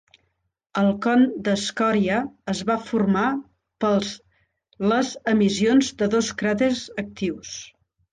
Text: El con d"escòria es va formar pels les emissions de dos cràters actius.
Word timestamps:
El 0.83 0.87
con 1.05 1.25
d"escòria 1.47 2.15
es 2.53 2.61
va 2.69 2.77
formar 2.85 3.25
pels 3.85 4.15
les 4.93 5.11
emissions 5.33 5.91
de 6.01 6.09
dos 6.15 6.31
cràters 6.41 6.83
actius. 7.03 7.53